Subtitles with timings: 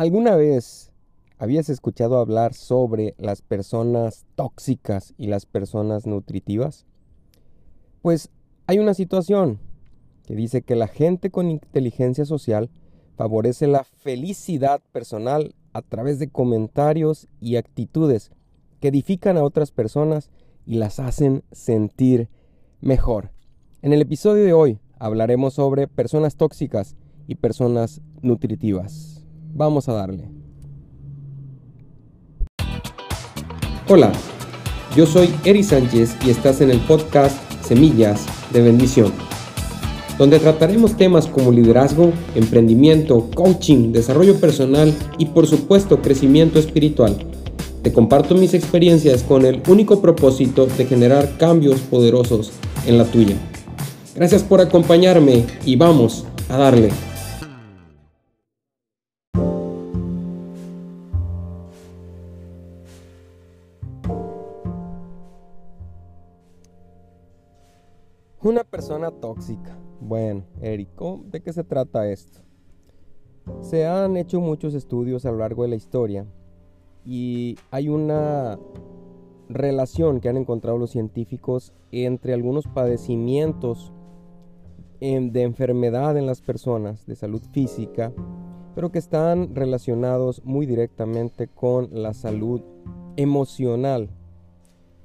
[0.00, 0.92] ¿Alguna vez
[1.36, 6.86] habías escuchado hablar sobre las personas tóxicas y las personas nutritivas?
[8.00, 8.30] Pues
[8.66, 9.58] hay una situación
[10.26, 12.70] que dice que la gente con inteligencia social
[13.18, 18.30] favorece la felicidad personal a través de comentarios y actitudes
[18.80, 20.30] que edifican a otras personas
[20.64, 22.30] y las hacen sentir
[22.80, 23.32] mejor.
[23.82, 26.96] En el episodio de hoy hablaremos sobre personas tóxicas
[27.26, 29.19] y personas nutritivas.
[29.52, 30.24] Vamos a darle.
[33.88, 34.12] Hola,
[34.96, 39.12] yo soy Eri Sánchez y estás en el podcast Semillas de Bendición,
[40.16, 47.16] donde trataremos temas como liderazgo, emprendimiento, coaching, desarrollo personal y por supuesto crecimiento espiritual.
[47.82, 52.52] Te comparto mis experiencias con el único propósito de generar cambios poderosos
[52.86, 53.34] en la tuya.
[54.14, 57.09] Gracias por acompañarme y vamos a darle.
[68.98, 69.78] Tóxica.
[70.00, 72.40] Bueno, Érico, ¿de qué se trata esto?
[73.60, 76.26] Se han hecho muchos estudios a lo largo de la historia
[77.04, 78.58] y hay una
[79.48, 83.92] relación que han encontrado los científicos entre algunos padecimientos
[85.00, 88.12] de enfermedad en las personas, de salud física,
[88.74, 92.60] pero que están relacionados muy directamente con la salud
[93.16, 94.10] emocional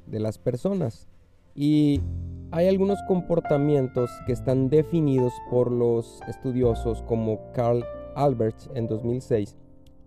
[0.08, 1.08] de las personas.
[1.54, 2.02] Y
[2.52, 7.84] hay algunos comportamientos que están definidos por los estudiosos como Carl
[8.16, 9.58] Albert en 2006,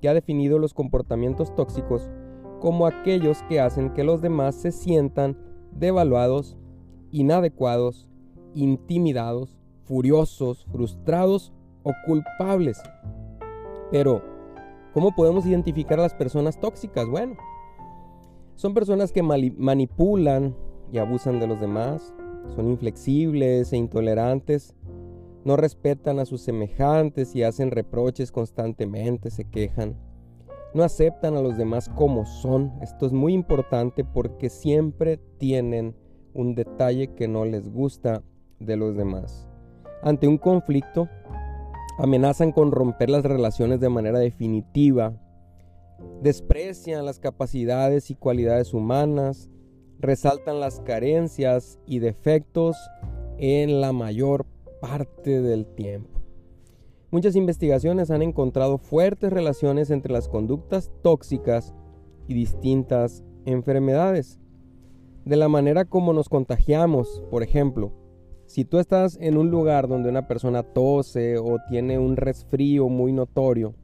[0.01, 2.09] que ha definido los comportamientos tóxicos
[2.61, 5.37] como aquellos que hacen que los demás se sientan
[5.73, 6.57] devaluados,
[7.11, 8.09] inadecuados,
[8.55, 11.53] intimidados, furiosos, frustrados
[11.83, 12.83] o culpables.
[13.91, 14.23] Pero,
[14.93, 17.09] ¿cómo podemos identificar a las personas tóxicas?
[17.09, 17.37] Bueno,
[18.55, 20.57] son personas que manipulan
[20.93, 22.15] y abusan de los demás,
[22.55, 24.75] son inflexibles e intolerantes,
[25.45, 29.97] no respetan a sus semejantes y hacen reproches constantemente, se quejan.
[30.75, 32.73] No aceptan a los demás como son.
[32.83, 35.97] Esto es muy importante porque siempre tienen
[36.35, 38.23] un detalle que no les gusta
[38.61, 39.49] de los demás.
[40.03, 41.09] Ante un conflicto,
[41.99, 45.15] amenazan con romper las relaciones de manera definitiva,
[46.23, 49.49] desprecian las capacidades y cualidades humanas,
[49.99, 52.77] resaltan las carencias y defectos
[53.39, 54.47] en la mayor
[54.81, 56.21] parte del tiempo.
[57.11, 61.75] Muchas investigaciones han encontrado fuertes relaciones entre las conductas tóxicas
[62.27, 64.39] y distintas enfermedades.
[65.25, 67.93] De la manera como nos contagiamos, por ejemplo,
[68.47, 73.13] si tú estás en un lugar donde una persona tose o tiene un resfrío muy
[73.13, 73.75] notorio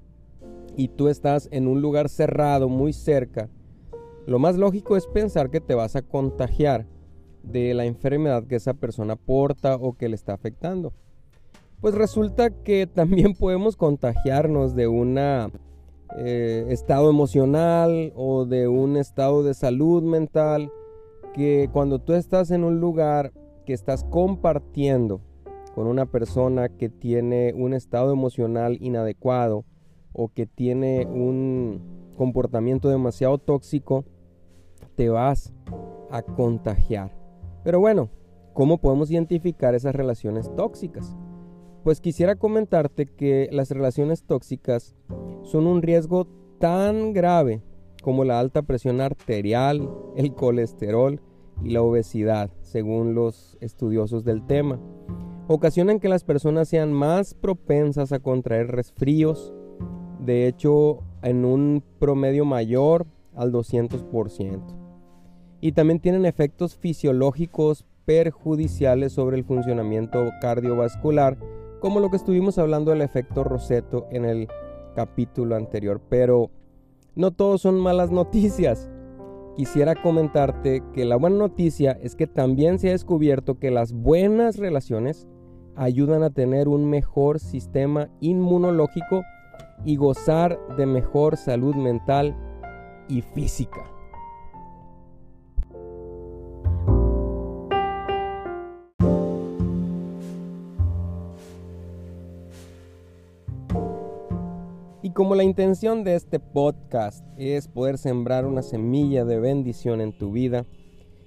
[0.76, 3.48] y tú estás en un lugar cerrado muy cerca,
[4.26, 6.86] lo más lógico es pensar que te vas a contagiar
[7.42, 10.92] de la enfermedad que esa persona porta o que le está afectando.
[11.80, 19.42] Pues resulta que también podemos contagiarnos de un eh, estado emocional o de un estado
[19.42, 20.70] de salud mental
[21.34, 23.32] que cuando tú estás en un lugar
[23.66, 25.20] que estás compartiendo
[25.74, 29.64] con una persona que tiene un estado emocional inadecuado
[30.12, 34.04] o que tiene un comportamiento demasiado tóxico,
[34.94, 35.52] te vas
[36.10, 37.12] a contagiar.
[37.64, 38.10] Pero bueno,
[38.52, 41.16] ¿cómo podemos identificar esas relaciones tóxicas?
[41.82, 44.94] Pues quisiera comentarte que las relaciones tóxicas
[45.42, 46.26] son un riesgo
[46.58, 47.62] tan grave
[48.02, 51.20] como la alta presión arterial, el colesterol
[51.62, 54.78] y la obesidad, según los estudiosos del tema.
[55.46, 59.54] Ocasionan que las personas sean más propensas a contraer resfríos,
[60.20, 63.06] de hecho en un promedio mayor
[63.36, 64.84] al 200%
[65.64, 71.38] y también tienen efectos fisiológicos perjudiciales sobre el funcionamiento cardiovascular,
[71.80, 74.48] como lo que estuvimos hablando del efecto Roseto en el
[74.94, 76.02] capítulo anterior.
[76.10, 76.50] Pero
[77.14, 78.90] no todos son malas noticias.
[79.56, 84.58] Quisiera comentarte que la buena noticia es que también se ha descubierto que las buenas
[84.58, 85.26] relaciones
[85.76, 89.22] ayudan a tener un mejor sistema inmunológico
[89.84, 92.36] y gozar de mejor salud mental
[93.08, 93.94] y física.
[105.14, 110.32] como la intención de este podcast es poder sembrar una semilla de bendición en tu
[110.32, 110.66] vida,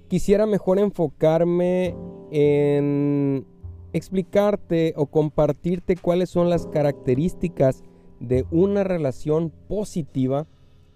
[0.08, 1.96] quisiera mejor enfocarme
[2.30, 3.46] en
[3.94, 7.82] explicarte o compartirte cuáles son las características
[8.20, 10.46] de una relación positiva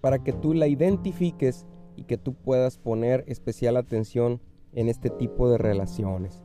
[0.03, 1.65] para que tú la identifiques
[1.95, 4.41] y que tú puedas poner especial atención
[4.73, 6.43] en este tipo de relaciones.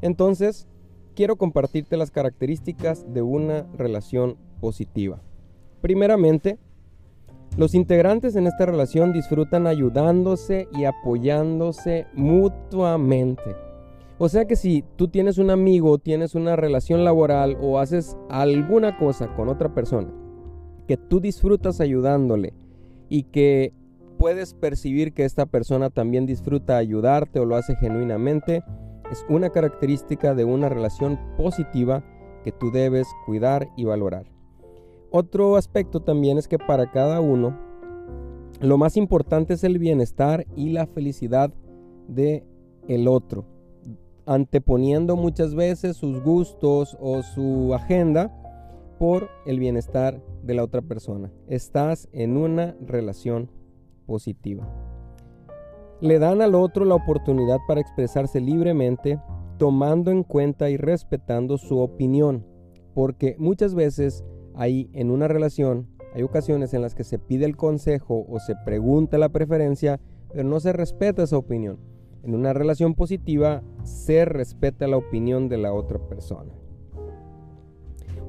[0.00, 0.68] Entonces,
[1.16, 5.20] quiero compartirte las características de una relación positiva.
[5.80, 6.60] Primeramente,
[7.56, 13.56] los integrantes en esta relación disfrutan ayudándose y apoyándose mutuamente.
[14.18, 18.96] O sea que si tú tienes un amigo, tienes una relación laboral o haces alguna
[18.96, 20.12] cosa con otra persona
[20.86, 22.54] que tú disfrutas ayudándole
[23.10, 23.74] y que
[24.18, 28.62] puedes percibir que esta persona también disfruta ayudarte o lo hace genuinamente,
[29.10, 32.02] es una característica de una relación positiva
[32.44, 34.24] que tú debes cuidar y valorar.
[35.10, 37.58] Otro aspecto también es que para cada uno
[38.60, 41.52] lo más importante es el bienestar y la felicidad
[42.08, 42.44] de
[42.88, 43.44] el otro,
[44.26, 48.36] anteponiendo muchas veces sus gustos o su agenda
[49.00, 51.32] por el bienestar de la otra persona.
[51.48, 53.50] Estás en una relación
[54.04, 54.68] positiva.
[56.02, 59.18] Le dan al otro la oportunidad para expresarse libremente,
[59.56, 62.44] tomando en cuenta y respetando su opinión,
[62.92, 64.22] porque muchas veces
[64.54, 68.54] hay en una relación, hay ocasiones en las que se pide el consejo o se
[68.66, 69.98] pregunta la preferencia,
[70.30, 71.78] pero no se respeta esa opinión.
[72.22, 76.59] En una relación positiva se respeta la opinión de la otra persona.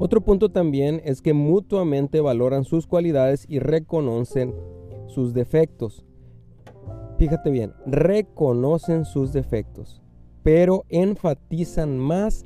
[0.04, 4.56] Otro punto también es que mutuamente valoran sus cualidades y reconocen
[5.06, 6.04] sus defectos.
[7.20, 10.02] Fíjate bien, reconocen sus defectos,
[10.42, 12.46] pero enfatizan más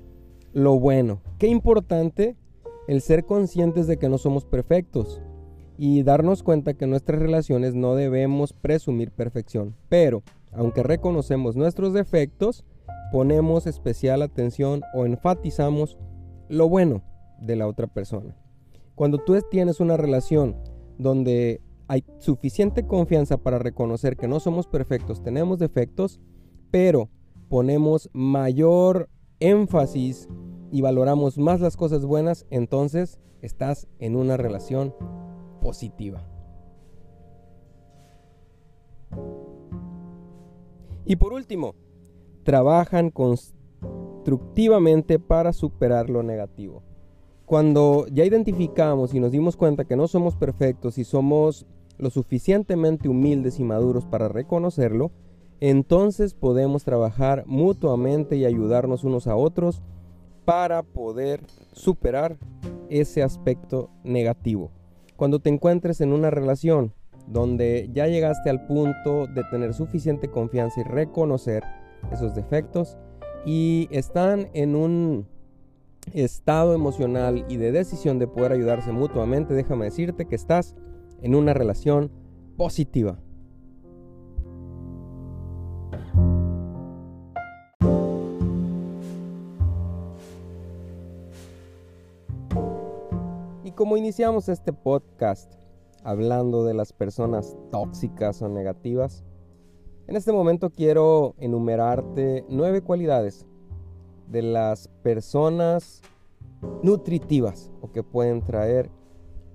[0.52, 1.22] lo bueno.
[1.40, 2.36] Qué importante
[2.90, 5.22] el ser conscientes de que no somos perfectos
[5.78, 9.78] y darnos cuenta que en nuestras relaciones no debemos presumir perfección.
[9.88, 12.66] Pero, aunque reconocemos nuestros defectos,
[13.13, 15.98] ponemos especial atención o enfatizamos
[16.50, 18.36] lo bueno de la otra persona.
[18.96, 20.56] Cuando tú tienes una relación
[20.98, 26.20] donde hay suficiente confianza para reconocer que no somos perfectos, tenemos defectos,
[26.72, 27.10] pero
[27.50, 29.10] ponemos mayor
[29.40, 30.28] énfasis
[30.72, 34.96] y valoramos más las cosas buenas, entonces estás en una relación
[35.62, 36.28] positiva.
[41.06, 41.76] Y por último,
[42.44, 46.82] trabajan constructivamente para superar lo negativo.
[47.46, 53.08] Cuando ya identificamos y nos dimos cuenta que no somos perfectos y somos lo suficientemente
[53.08, 55.12] humildes y maduros para reconocerlo,
[55.60, 59.84] entonces podemos trabajar mutuamente y ayudarnos unos a otros
[60.44, 62.38] para poder superar
[62.90, 64.72] ese aspecto negativo.
[65.16, 66.94] Cuando te encuentres en una relación
[67.28, 71.64] donde ya llegaste al punto de tener suficiente confianza y reconocer
[72.12, 72.98] esos defectos
[73.46, 75.28] y están en un
[76.13, 80.75] estado emocional y de decisión de poder ayudarse mutuamente, déjame decirte que estás
[81.22, 82.12] en una relación
[82.57, 83.19] positiva.
[93.63, 95.54] Y como iniciamos este podcast
[96.04, 99.24] hablando de las personas tóxicas o negativas,
[100.08, 103.48] en este momento quiero enumerarte nueve cualidades
[104.28, 106.02] de las personas
[106.81, 108.90] nutritivas o que pueden traer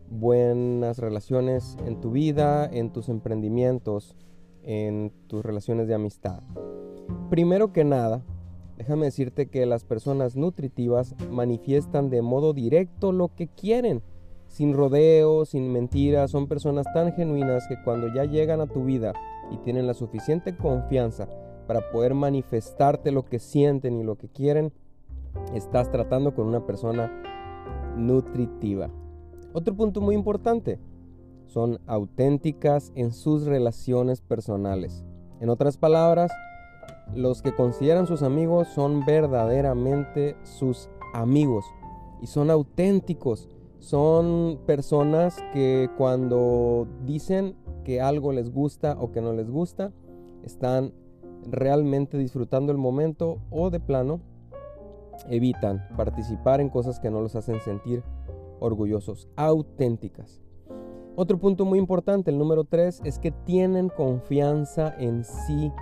[0.08, 4.14] buenas relaciones en tu vida, en tus emprendimientos,
[4.62, 6.40] en tus relaciones de amistad.
[7.30, 8.22] Primero que nada,
[8.78, 14.02] déjame decirte que las personas nutritivas manifiestan de modo directo lo que quieren,
[14.46, 19.14] sin rodeos, sin mentiras, son personas tan genuinas que cuando ya llegan a tu vida
[19.50, 21.28] y tienen la suficiente confianza
[21.66, 24.72] para poder manifestarte lo que sienten y lo que quieren,
[25.54, 27.10] estás tratando con una persona
[27.96, 28.90] nutritiva.
[29.52, 30.78] Otro punto muy importante,
[31.46, 35.04] son auténticas en sus relaciones personales.
[35.40, 36.30] En otras palabras,
[37.14, 41.64] los que consideran sus amigos son verdaderamente sus amigos
[42.22, 43.48] y son auténticos.
[43.80, 49.90] Son personas que cuando dicen que algo les gusta o que no les gusta,
[50.44, 50.92] están
[51.48, 54.20] realmente disfrutando el momento o de plano
[55.28, 58.02] evitan participar en cosas que no los hacen sentir
[58.60, 60.42] orgullosos, auténticas.
[61.16, 65.72] Otro punto muy importante, el número tres, es que tienen confianza en sí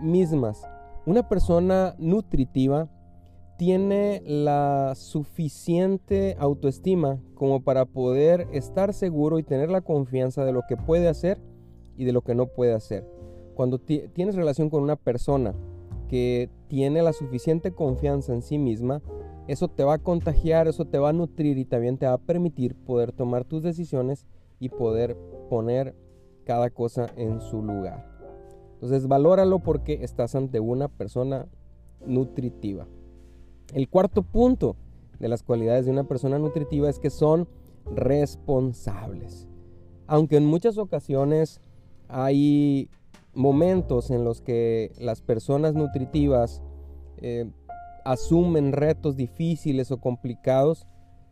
[0.00, 0.62] mismas.
[1.06, 2.88] Una persona nutritiva
[3.56, 10.62] tiene la suficiente autoestima como para poder estar seguro y tener la confianza de lo
[10.68, 11.40] que puede hacer
[11.96, 13.06] y de lo que no puede hacer.
[13.54, 15.54] Cuando tienes relación con una persona
[16.68, 19.00] tiene la suficiente confianza en sí misma,
[19.48, 22.18] eso te va a contagiar, eso te va a nutrir y también te va a
[22.18, 24.26] permitir poder tomar tus decisiones
[24.60, 25.16] y poder
[25.48, 25.94] poner
[26.44, 28.06] cada cosa en su lugar.
[28.74, 31.46] Entonces valóralo porque estás ante una persona
[32.06, 32.86] nutritiva.
[33.74, 34.76] El cuarto punto
[35.18, 37.48] de las cualidades de una persona nutritiva es que son
[37.94, 39.48] responsables.
[40.06, 41.60] Aunque en muchas ocasiones
[42.08, 42.90] hay
[43.34, 46.62] momentos en los que las personas nutritivas
[47.18, 47.50] eh,
[48.04, 50.86] asumen retos difíciles o complicados,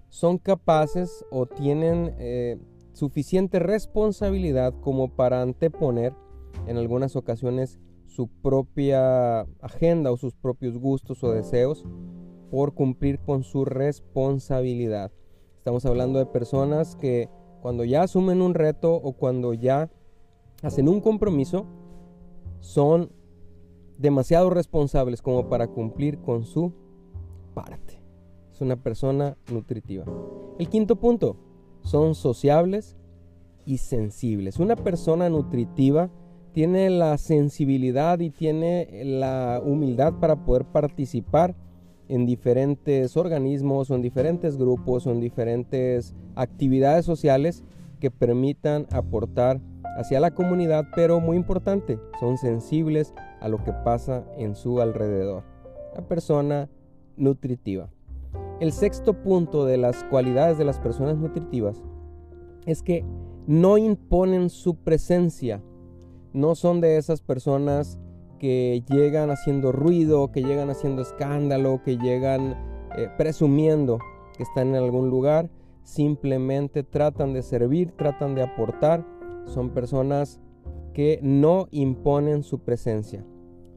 [0.08, 2.58] son capaces o tienen eh,
[2.92, 6.14] suficiente responsabilidad como para anteponer
[6.66, 11.84] en algunas ocasiones su propia agenda o sus propios gustos o deseos
[12.50, 15.12] por cumplir con su responsabilidad.
[15.58, 17.28] Estamos hablando de personas que
[17.62, 19.90] cuando ya asumen un reto o cuando ya
[20.62, 21.66] hacen un compromiso,
[22.60, 23.10] son
[23.98, 26.72] demasiado responsables como para cumplir con su
[27.54, 28.00] parte.
[28.52, 30.04] Es una persona nutritiva.
[30.58, 31.36] El quinto punto,
[31.82, 32.96] son sociables
[33.64, 34.58] y sensibles.
[34.58, 36.10] Una persona nutritiva
[36.52, 41.54] tiene la sensibilidad y tiene la humildad para poder participar
[42.10, 47.62] en diferentes organismos en diferentes grupos o en diferentes actividades sociales
[48.00, 49.60] que permitan aportar
[49.96, 55.44] hacia la comunidad, pero muy importante, son sensibles a lo que pasa en su alrededor.
[55.94, 56.68] La persona
[57.16, 57.90] nutritiva.
[58.60, 61.82] El sexto punto de las cualidades de las personas nutritivas
[62.66, 63.04] es que
[63.46, 65.62] no imponen su presencia.
[66.32, 67.98] No son de esas personas
[68.38, 72.54] que llegan haciendo ruido, que llegan haciendo escándalo, que llegan
[72.96, 73.98] eh, presumiendo
[74.36, 75.50] que están en algún lugar.
[75.82, 79.04] Simplemente tratan de servir, tratan de aportar.
[79.46, 80.40] Son personas
[80.92, 83.24] que no imponen su presencia,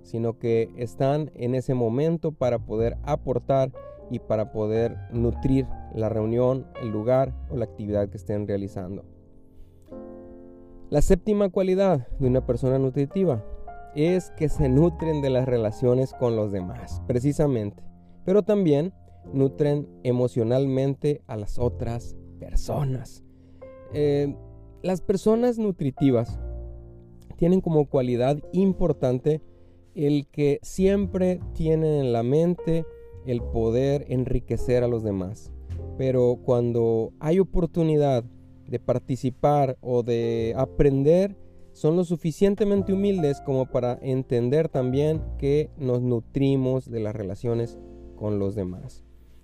[0.01, 3.72] sino que están en ese momento para poder aportar
[4.10, 9.05] y para poder nutrir la reunión, el lugar o la actividad que estén realizando.
[10.89, 13.43] La séptima cualidad de una persona nutritiva
[13.96, 17.84] es que se nutren de las relaciones con los demás, precisamente,
[18.25, 18.93] pero también
[19.32, 23.24] nutren emocionalmente a las otras personas.
[23.93, 24.36] Eh,
[24.83, 26.39] las personas nutritivas
[27.37, 29.41] tienen como cualidad importante
[29.95, 32.85] el que siempre tienen en la mente
[33.25, 35.51] el poder enriquecer a los demás.
[35.97, 38.25] Pero cuando hay oportunidad
[38.67, 41.37] de participar o de aprender,
[41.71, 47.79] son lo suficientemente humildes como para entender también que nos nutrimos de las relaciones
[48.15, 49.02] con los demás.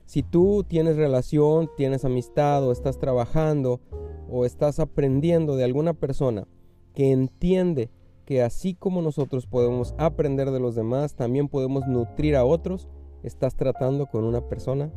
[0.09, 3.79] Si tú tienes relación, tienes amistad o estás trabajando
[4.27, 6.47] o estás aprendiendo de alguna persona
[6.95, 7.91] que entiende
[8.25, 12.89] que así como nosotros podemos aprender de los demás, también podemos nutrir a otros,
[13.21, 14.91] estás tratando con una persona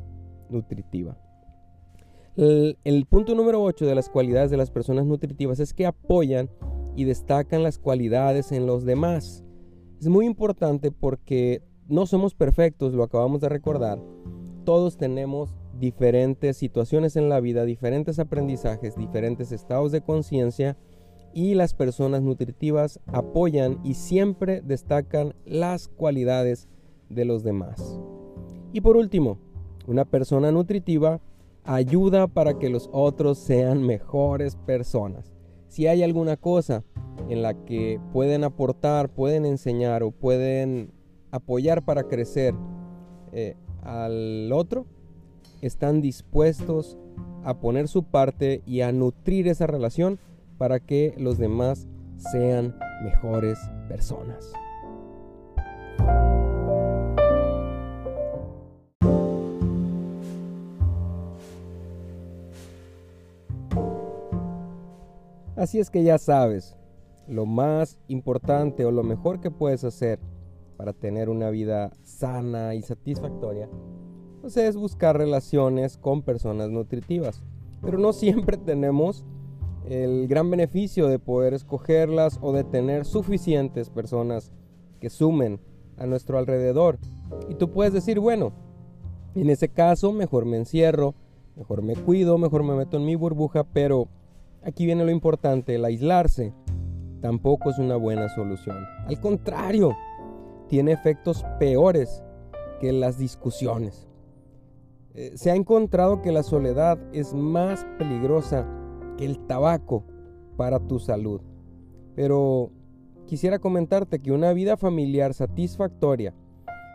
[0.48, 1.18] nutritiva.
[2.34, 6.48] El, punto número 8 de las cualidades de las personas nutritivas es que apoyan
[6.96, 9.44] y destacan las cualidades en los demás.
[10.00, 13.98] Es muy importante porque no somos perfectos, lo acabamos de recordar.
[14.64, 20.76] Todos tenemos diferentes situaciones en la vida, diferentes aprendizajes, diferentes estados de conciencia
[21.34, 26.68] y las personas nutritivas apoyan y siempre destacan las cualidades
[27.08, 28.00] de los demás.
[28.72, 29.38] Y por último,
[29.86, 31.20] una persona nutritiva
[31.64, 35.32] ayuda para que los otros sean mejores personas.
[35.68, 36.84] Si hay alguna cosa
[37.28, 40.92] en la que pueden aportar, pueden enseñar o pueden
[41.30, 42.54] apoyar para crecer
[43.32, 44.86] eh, al otro,
[45.60, 46.98] están dispuestos
[47.44, 50.18] a poner su parte y a nutrir esa relación
[50.58, 53.58] para que los demás sean mejores
[53.88, 54.52] personas.
[65.56, 66.76] Así es que ya sabes,
[67.28, 70.18] lo más importante o lo mejor que puedes hacer
[70.76, 71.92] para tener una vida
[72.22, 73.68] sana y satisfactoria,
[74.40, 77.42] pues es buscar relaciones con personas nutritivas.
[77.82, 79.24] Pero no siempre tenemos
[79.88, 84.52] el gran beneficio de poder escogerlas o de tener suficientes personas
[85.00, 85.60] que sumen
[85.98, 86.98] a nuestro alrededor.
[87.48, 88.52] Y tú puedes decir, bueno,
[89.34, 91.14] en ese caso mejor me encierro,
[91.56, 94.08] mejor me cuido, mejor me meto en mi burbuja, pero
[94.64, 96.54] Aquí viene lo importante, el aislarse
[97.20, 98.76] tampoco es una buena solución.
[99.06, 99.96] Al contrario,
[100.72, 102.24] tiene efectos peores
[102.80, 104.08] que las discusiones.
[105.12, 108.66] Eh, se ha encontrado que la soledad es más peligrosa
[109.18, 110.02] que el tabaco
[110.56, 111.42] para tu salud.
[112.16, 112.70] Pero
[113.26, 116.32] quisiera comentarte que una vida familiar satisfactoria,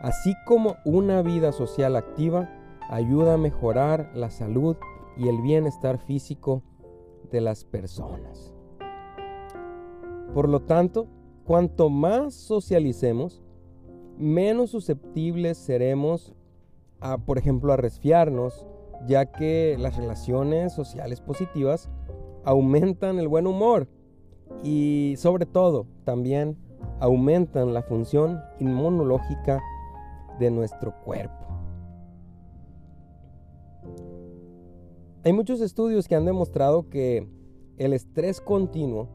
[0.02, 2.50] así como una vida social activa,
[2.90, 4.76] ayuda a mejorar la salud
[5.18, 6.64] y el bienestar físico
[7.32, 8.56] de las personas.
[10.34, 11.06] Por lo tanto,
[11.46, 13.44] cuanto más socialicemos,
[14.18, 16.34] menos susceptibles seremos
[17.00, 18.66] a, por ejemplo, a resfriarnos,
[19.08, 21.90] ya que las relaciones sociales positivas
[22.44, 23.88] aumentan el buen humor
[24.64, 26.58] y sobre todo también
[27.00, 29.62] aumentan la función inmunológica
[30.40, 31.48] de nuestro cuerpo.
[35.24, 37.28] Hay muchos estudios que han demostrado que
[37.78, 39.10] el estrés continuo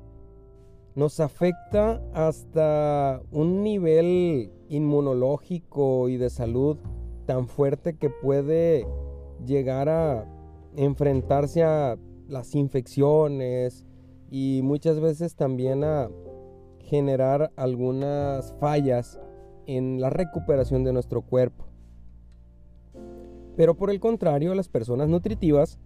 [0.95, 6.79] nos afecta hasta un nivel inmunológico y de salud
[7.27, 8.87] tan fuerte que puede
[9.45, 10.27] llegar a
[10.77, 11.97] enfrentarse a
[12.29, 13.87] las infecciones
[14.31, 16.11] y muchas veces también a
[16.81, 19.19] generar algunas fallas
[19.67, 21.67] en la recuperación de nuestro cuerpo.
[23.57, 25.79] Pero por el contrario, las personas nutritivas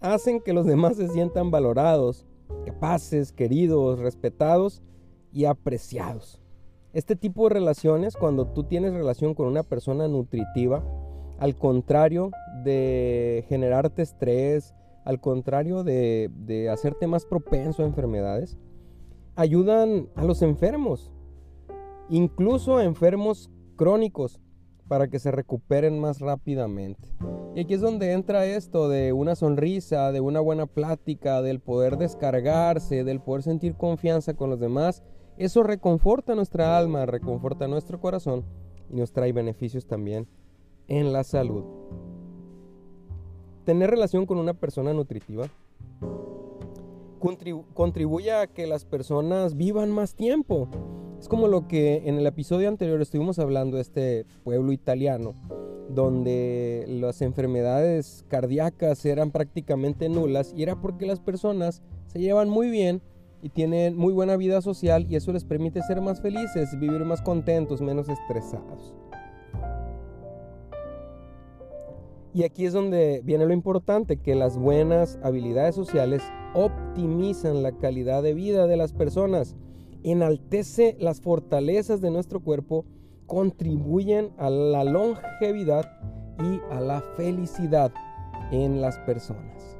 [0.00, 2.26] hacen que los demás se sientan valorados,
[2.64, 4.82] capaces, queridos, respetados
[5.32, 6.40] y apreciados.
[6.92, 10.84] Este tipo de relaciones, cuando tú tienes relación con una persona nutritiva,
[11.38, 12.30] al contrario
[12.64, 18.58] de generarte estrés, al contrario de, de hacerte más propenso a enfermedades,
[19.34, 21.10] ayudan a los enfermos,
[22.08, 24.40] incluso a enfermos crónicos,
[24.88, 27.08] para que se recuperen más rápidamente.
[27.54, 31.98] Y aquí es donde entra esto de una sonrisa, de una buena plática, del poder
[31.98, 35.02] descargarse, del poder sentir confianza con los demás.
[35.36, 38.44] Eso reconforta nuestra alma, reconforta nuestro corazón
[38.90, 40.26] y nos trae beneficios también
[40.88, 41.64] en la salud.
[43.64, 45.46] Tener relación con una persona nutritiva
[47.74, 50.68] contribuye a que las personas vivan más tiempo.
[51.22, 55.36] Es como lo que en el episodio anterior estuvimos hablando de este pueblo italiano,
[55.88, 62.70] donde las enfermedades cardíacas eran prácticamente nulas y era porque las personas se llevan muy
[62.70, 63.02] bien
[63.40, 67.22] y tienen muy buena vida social y eso les permite ser más felices, vivir más
[67.22, 68.92] contentos, menos estresados.
[72.34, 76.20] Y aquí es donde viene lo importante, que las buenas habilidades sociales
[76.54, 79.54] optimizan la calidad de vida de las personas
[80.04, 82.84] enaltece las fortalezas de nuestro cuerpo,
[83.26, 85.84] contribuyen a la longevidad
[86.38, 87.92] y a la felicidad
[88.50, 89.78] en las personas.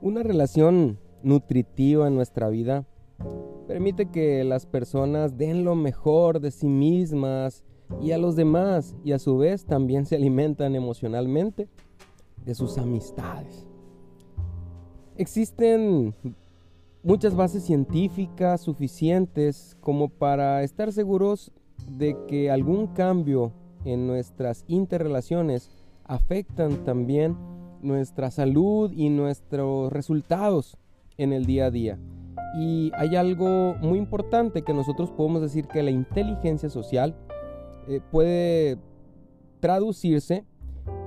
[0.00, 2.84] Una relación nutritiva en nuestra vida
[3.66, 7.64] permite que las personas den lo mejor de sí mismas
[8.00, 11.68] y a los demás y a su vez también se alimentan emocionalmente
[12.44, 13.66] de sus amistades.
[15.16, 16.14] Existen
[17.02, 21.52] muchas bases científicas suficientes como para estar seguros
[21.88, 23.52] de que algún cambio
[23.84, 25.70] en nuestras interrelaciones
[26.04, 27.36] afectan también
[27.82, 30.78] nuestra salud y nuestros resultados
[31.18, 31.98] en el día a día.
[32.58, 37.16] Y hay algo muy importante que nosotros podemos decir que la inteligencia social
[37.88, 38.78] eh, puede
[39.60, 40.44] traducirse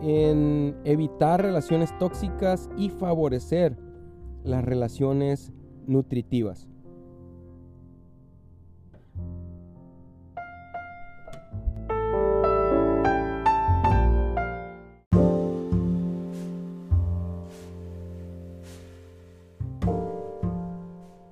[0.02, 3.78] en evitar relaciones tóxicas y favorecer
[4.44, 5.52] las relaciones
[5.86, 6.68] nutritivas.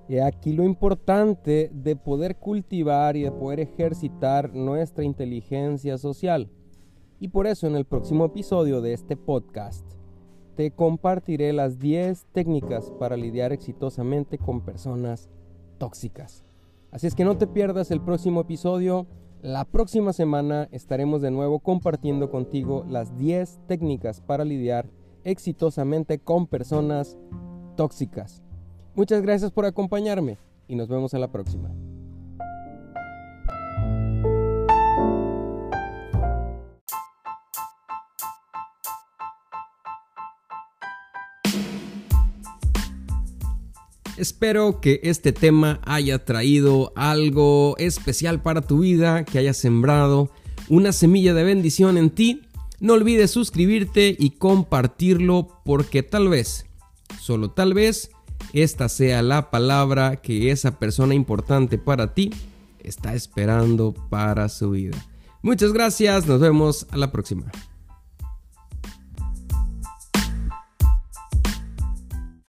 [0.08, 6.50] Y aquí lo importante de poder cultivar y de poder ejercitar nuestra inteligencia social.
[7.20, 9.86] Y por eso en el próximo episodio de este podcast
[10.56, 15.30] te compartiré las 10 técnicas para lidiar exitosamente con personas
[15.78, 16.46] tóxicas.
[16.92, 19.06] Así es que no te pierdas el próximo episodio.
[19.42, 24.90] La próxima semana estaremos de nuevo compartiendo contigo las 10 técnicas para lidiar
[25.24, 27.18] exitosamente con personas
[27.76, 28.45] tóxicas.
[28.96, 30.38] Muchas gracias por acompañarme
[30.70, 31.70] y nos vemos a la próxima.
[44.16, 50.30] Espero que este tema haya traído algo especial para tu vida, que haya sembrado
[50.70, 52.44] una semilla de bendición en ti.
[52.80, 56.66] No olvides suscribirte y compartirlo porque tal vez,
[57.20, 58.10] solo tal vez,
[58.54, 62.32] esta sea la palabra que esa persona importante para ti
[62.80, 64.98] está esperando para su vida.
[65.42, 67.52] Muchas gracias, nos vemos a la próxima.